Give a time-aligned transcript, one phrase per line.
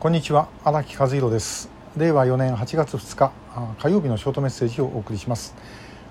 [0.00, 1.68] こんにちは荒木和弘です。
[1.94, 3.32] 令和4年8月2日
[3.78, 5.54] 火曜日のショートメッセージをお送りします。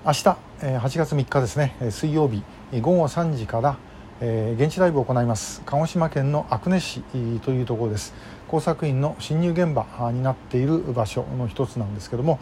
[0.06, 0.28] 明日
[0.60, 2.44] 8月3日ですね水曜日
[2.80, 3.78] 午後3時から
[4.20, 5.60] 現地ライブを行います。
[5.66, 7.00] 鹿児島県の阿久根市
[7.40, 8.14] というところです。
[8.46, 12.38] 工作員の侵入現場になっている場所の一つなんですけども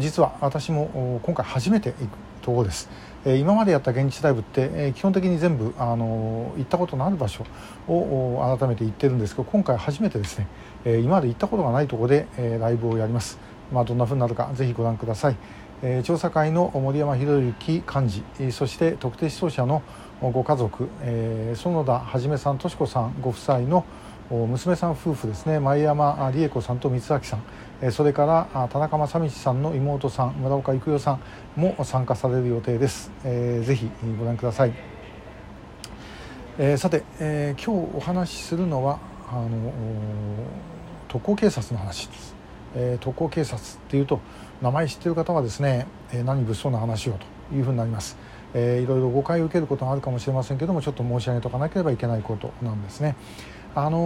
[0.00, 2.08] 実は私も今回初めて行く
[2.42, 2.90] ところです。
[3.24, 7.44] 今までやった現地ライブって基本的に全部あの行ったことのある場所
[7.86, 10.48] を改めて行ってるんですけど今回初めてですね。
[10.88, 12.26] え今まで行ったことがないところで
[12.60, 13.38] ライブをやります、
[13.72, 15.36] まあ、どんなふうになるかぜひご覧ください。
[15.82, 19.82] え調査会の森山博之幹事そして特定思想者の
[20.20, 23.84] ご家族え園田はさんとし子さんご夫妻の
[24.30, 25.60] 娘さん夫婦ですね。
[25.60, 27.42] 前山理恵子さんと光明さん。
[27.92, 31.20] それから田中正道さんの妹さん村岡育代さん
[31.54, 34.72] も参加される予定です、えー、ぜひご覧ください、
[36.58, 38.98] えー、さて、えー、今日お話しするのは
[39.30, 39.48] あの
[41.06, 42.34] 特攻警察の話です、
[42.74, 44.20] えー、特攻警察っていうと
[44.62, 48.16] 名前知ってる方はですね、えー、何物騒な話をというふうになります。
[48.54, 53.14] えー、いろいろ誤解を受けることがあるかもしれませんけどもちょっと申し上げとかなければいけないことなんですね。
[53.74, 53.98] あの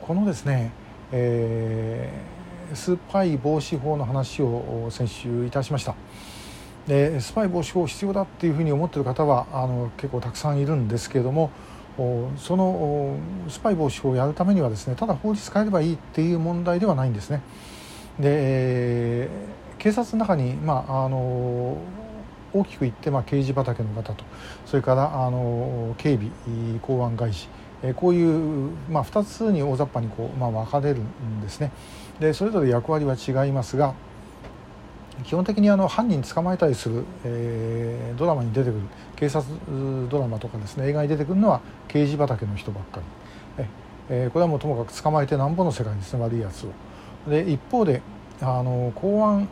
[0.00, 0.72] このですね、
[1.12, 5.94] えー、スパイ防止法の話を先週いたしました。
[6.88, 11.50] でスパイ防止法必要だっていうふうに思ってる方はあの結構たくさんいるんですけれども
[11.96, 13.16] その
[13.48, 17.40] スパイ防止法をやるためにはですねただ法律変えればいいっていう問題ではないんですね。
[18.18, 19.28] で
[19.78, 21.76] 警察の中に、まあ、あの
[22.52, 24.24] 大きく言って、まあ、刑事畑の方と
[24.66, 26.30] それからあの警備
[26.80, 27.48] 公安外事
[27.96, 31.70] こういう、まあ、2つに大雑把にこう、まあ、分かれるんですね。
[32.18, 33.94] でそれぞれ役割は違いますが
[35.22, 38.80] 基本的にあの犯人捕まえたりする、えー、ドラマに出てくる
[39.14, 39.46] 警察
[40.08, 43.06] ドラマとかですね映画に出てくるのは刑事畑の人ばっかり。
[43.58, 43.68] え、
[44.08, 47.30] えー、これはもうともかく捕まえてなんぼの世界につながるやつを。
[47.30, 48.02] で一方で
[48.40, 49.48] あの公安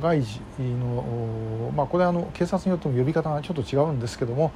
[0.00, 4.52] 外事の、まあ、これはあの警察によっても呼び方がちょっと違うんですけども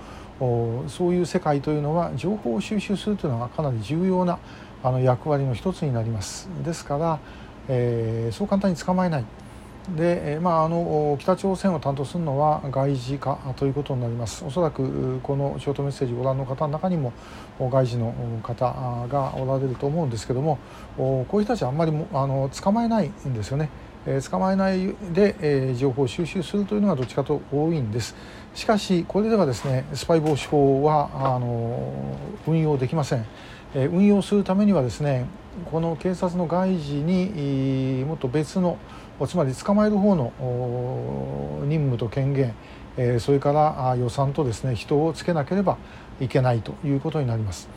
[0.89, 4.39] そういう世界というのは情報を収集するというのはかなり重要な
[4.83, 6.49] あの役割の一つになります。
[6.65, 7.19] ですから、
[7.69, 9.25] えー、そう簡単に捕まえない。
[9.89, 14.45] で、まあ、あの北朝鮮を担当するのは外事課ということになります。
[14.45, 17.13] おそらくこのショートメッセージをご覧の方の中にも
[17.59, 18.73] 外事の方
[19.09, 20.59] がおられると思うんですけども
[20.97, 23.71] こういう人たちはあんまりあの捕まえないんですよね。
[24.07, 28.15] え、捕まえないで、え、情報を収集するというのがどっちかと多いんです。
[28.55, 32.17] しかしこれではですねスパイ防止法はあの
[32.47, 33.25] 運用できません、
[33.75, 35.27] え、運用するためにはですね
[35.71, 38.79] この警察の外事にもっと別の
[39.27, 40.33] つまり捕まえる方の
[41.67, 42.55] 任務と権限
[43.21, 45.79] それから予算とですね人をつけなければ
[46.21, 47.69] いけないということになります。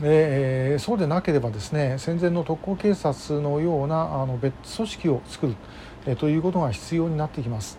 [0.00, 7.78] で、そうでなければですね戦前の特攻警察のようなあの別組織を作る、ということが必要になってきます。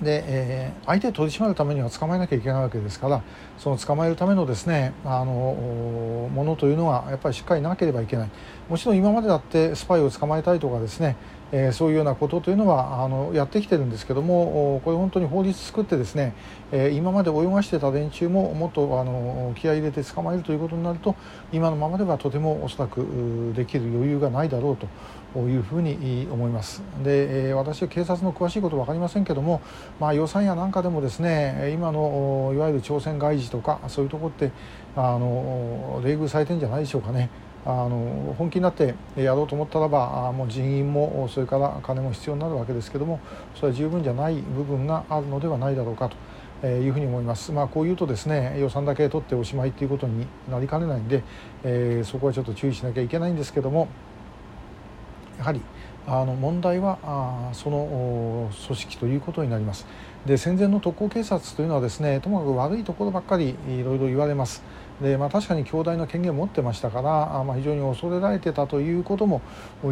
[0.00, 3.22] で、相手を取り締まるためには捕まえなきゃいけないわけですから
[3.58, 8.30] その捕まえるためのですねあのものというのはやっぱりしっかりなければいけない
[8.68, 11.16] もちろん今までだってスパイを捕まえたいとかですね
[11.56, 16.34] え、そういうようなことというのはあのやってきてるんですけどもこれ本当に法律作ってですね、
[16.72, 21.14] え、今まで泳がしてた連中ももっとあの気合い入れて捕まえるということになると
[21.52, 29.60] 今のままではとてもおそらくできる余裕がないだろうというふうに思いますで、え、私は警察の詳しいことは分かりませんけども、
[30.00, 34.50] まあ、予算やなんかでもですね今のいわゆる朝鮮外事とかそういうところって
[34.96, 37.30] あの冷遇されてるんじゃないでしょうかね。
[37.66, 43.20] あの本気になってやろうと思ったらばもう人員もそれから金も必要になるわけですけども
[43.54, 46.10] それは十分じゃない部分があるのではないだろうか
[46.60, 47.52] というふうに思います。
[47.52, 51.22] まあ、こういうとですね予算だけ取っておしまいということになりかねないんで、
[51.62, 53.88] えー、そこはちょっと注意しなきゃいけないんですけども
[55.38, 55.60] やはり
[56.06, 59.86] あの問題はあその組織ということになります。
[60.26, 64.62] で戦前の特攻警察というのはですねともかく悪いところばっかりいろいろ言われます。
[65.00, 69.42] でまあ、確かに強大な権限を持ってましたから、まあ、非常に恐れられてたということも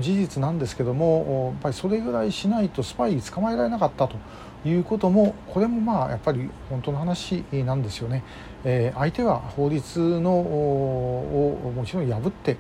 [0.01, 4.17] 事実なんですけどもやっぱりそれぐらいしないとスパイ捕まえられなかったと
[4.65, 8.23] いうこともこれもまあやっぱり本当の話なんですよね。
[8.65, 12.57] えー、相手は法律のをもちろん破って、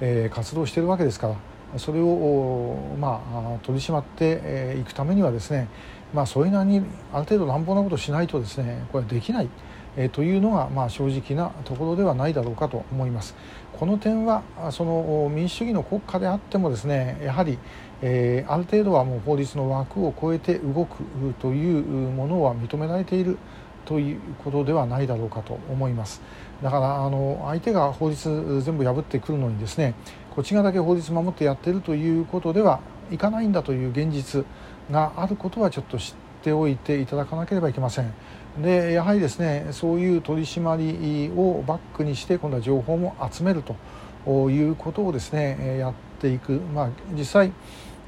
[0.00, 1.28] えー、活動しているわけですか
[1.72, 3.20] らそれを、ま
[3.60, 5.68] あ、取り締まっていくためにはですね、
[6.14, 9.48] まあ、それなりにある程度乱暴なことをしないとですねこれはできない。
[9.96, 13.34] えというのが、まあ、正直なところではないだろうかと思います。
[13.72, 17.58] この点はその民主主義の国家であってもですねやはり、
[18.00, 21.02] えー、ある程度はもう法律の枠を超えて動く
[21.40, 23.38] というものは認められている
[23.84, 26.22] ということではないだろうかと思います
[26.62, 29.94] だからあの相手が法律全部破ってくるのにですね
[30.30, 32.80] こっち側だけ法律守ってやってるということでは
[33.10, 34.44] いかないんだという現実
[34.90, 38.12] があることはちょっと知ておいていただかなければいけません。
[38.60, 47.52] でやはりですねそういう取り締まりをバックにして今度は情報も集めるということをですねやっていく、まあ、実際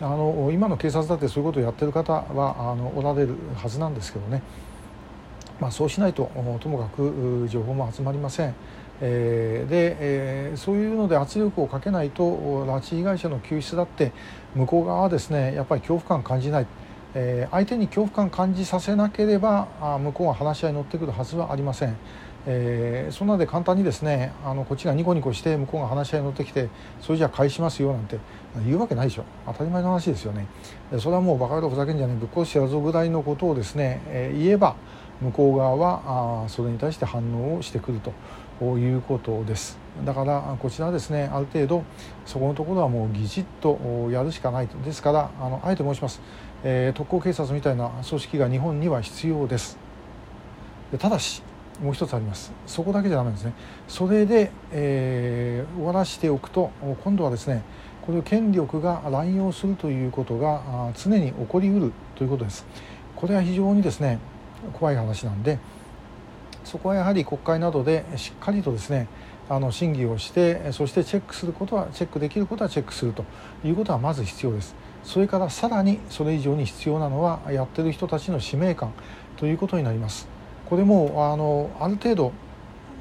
[0.01, 4.43] あの今の警察だってそういうことをやってる方はあのおられるはずなんですけどね、
[5.61, 8.55] まあ、そうしないとともかく情報も集まりません。
[9.01, 12.23] えー、で、えー、そういうので圧力をかけないと
[12.65, 14.13] 拉致被害者の救出だって
[14.55, 16.67] 向こう側はですねやっぱり恐怖感感じない。
[17.15, 21.97] えー、相手に恐怖感感じさせなければあ向こうが話し合いに乗ってくるはずはありません。
[22.47, 26.69] えー、そんなで簡単にですねあのこっちがニコニコして向こうが話し合いに乗ってきて
[27.01, 28.19] それじゃあ返しますよなんて
[28.67, 29.25] 言うわけないでしょ。
[29.47, 30.47] 当たり前の話ですよね。
[30.99, 32.21] それはもうバカ野郎ふざけんじゃねえ。
[32.21, 34.77] ぶっ殺してやるぞぐらいのことをですね、えー、言えば
[35.23, 38.13] 向こう側はあそれに対して反応をしてくると。
[38.61, 39.79] いうことです。
[40.05, 41.85] だからこちらですねある程度
[42.27, 43.79] そこのところはもうぎじっと
[44.11, 44.77] やるしかないと。
[44.79, 46.21] ですからあのあえて申します。
[46.65, 49.79] えー、特攻警察みたいな組織が日本には必要です。
[50.99, 51.43] ただし
[51.83, 52.53] もう一つあります。
[52.67, 53.53] そこだけじゃダメですね。
[53.89, 56.71] それで、えー、終わらしておくと
[57.03, 57.63] 今度はですね
[58.03, 62.67] これを権力が乱用するということが常に起こりうるということです。
[63.17, 64.19] これは非常にですね
[64.73, 65.59] 怖い話なんで
[66.65, 69.07] そこはやはり国会などでしっかりとですね
[69.49, 73.25] あの審議をしてそしてチェックすることはチェックできることはチェックすると
[73.65, 74.75] いうことはまず必要です。
[75.05, 78.93] それからさらにそれ以上に必要なのはやってる人たちの使命感
[79.37, 80.27] ということになります。
[80.65, 82.33] これもあのある程度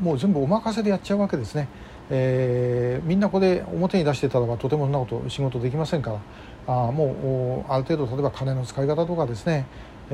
[0.02, 1.68] もう全部お任せでやっちゃうわけですね、
[2.10, 6.20] えー、みんなこれ表に出してたらばとてもそんなこと仕事できませんか
[6.68, 9.66] らあもうある程度例えば金の使い方とかですね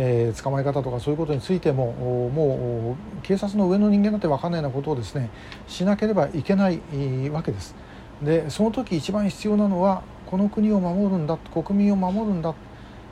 [0.01, 1.91] えー、捕まえ方とかそういうことについても
[2.29, 5.29] もう警察の上の人間だって分かんないようなことをですね
[5.67, 6.79] しなければいけない
[7.29, 7.75] わけです。
[8.23, 12.53] でその時一番必要なのはこの国を守るんだ国民を守るんだ、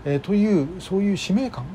[0.05, 1.65] えー、というそういう使命感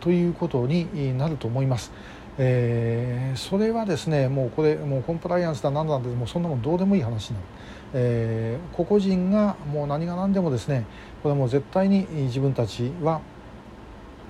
[0.00, 1.92] ということになると思います。
[2.40, 7.46] えー、それはですねもうこれもうコンプライアンスだ何なんでもうそんなもんどうでもいい話になる、
[7.94, 10.84] えー、個々人がもう何が何でもですね
[11.22, 13.20] これはもう絶対に自分たちは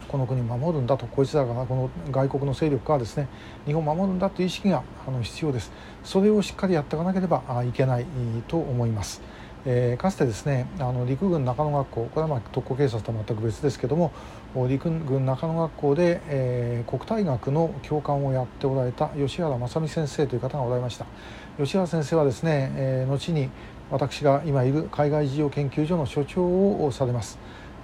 [0.09, 3.29] この国を守るんだとこいつらがこの外国の勢力からですね
[3.67, 5.71] 日本を守るんだという意識があの必要です。
[6.03, 8.07] それをしっかりやっていかなければいけない
[8.49, 9.21] と思います。
[9.67, 14.13] えー、かつてですねあの陸軍中野学校これはまあ特攻警察とは全く別ですけども
[14.69, 21.07] 陸軍中野学校で、えー、国体学の教官をやっておられた吉原正美先生という方がおられました。
[21.59, 23.51] 吉原先生はですね、えー、後に
[23.91, 27.39] 私が今いる海外事業研究所の所長をされます。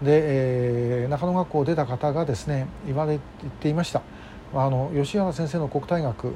[0.04, 4.02] で、えー、中野学校を出た方がですね言われ言っていました。
[4.54, 6.26] あの吉原先生の国体学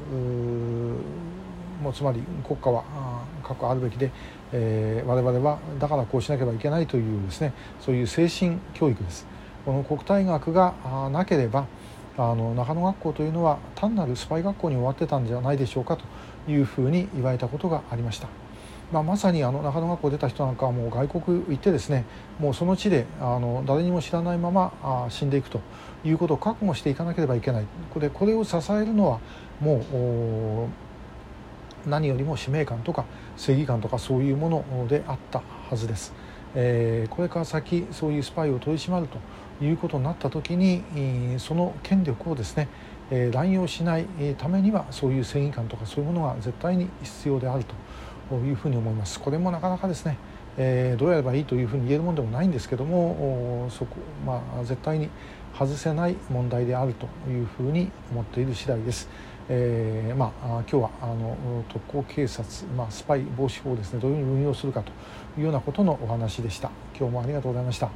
[1.81, 2.83] もつまり国家は
[3.45, 4.11] 核あるべきで、
[4.53, 9.27] えー、我々はだからこうしなければいけないというですねそういう精神教育です。
[9.65, 10.75] この国体学が
[11.13, 11.67] なければ
[12.17, 16.05] あの中野学校というのは単なるスパイ学校に終わってたんじゃないでしょうかと。
[16.49, 18.29] いうふうに言われたことがありました。
[18.93, 22.07] まあ、まさにあの中野学校出た人なんかはもう外国行ってですね
[22.39, 25.61] もうその地であの誰にも知らないままあ死んでいくと
[26.05, 29.21] いうことを覚悟していかなければいけないこれこれを支えるのは
[29.61, 30.69] も
[31.87, 33.05] う何よりも使命感とか
[33.37, 36.15] 正義感とかそういうものであったはずです。
[36.55, 39.19] えー、これから先そういうスパイを取り締まると
[39.63, 40.83] いうことになった時に
[41.39, 42.69] その権力をですね
[43.11, 47.65] え乱用しないためにはそういう正義感とかそういうものが絶対に必要である
[48.29, 49.21] というふうに思います。
[49.21, 50.19] これもなかなかですね、
[50.57, 53.97] え、どうやればいいというふうに言えるものでもないんですけどもそこ、
[54.27, 55.09] まあ、絶対に
[55.59, 59.09] 外せない問題であるというふうに思っている次第です。
[59.51, 64.93] えー、まあ、今日はあの特攻警察、まあ、スパイ防止法をですねどういうふうに運用するかと
[65.39, 66.71] いうようなことのお話でした。
[66.99, 67.87] 今日もありがとうございました。